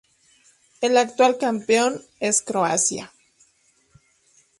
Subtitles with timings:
[0.81, 3.13] El actual campeón es Croacia.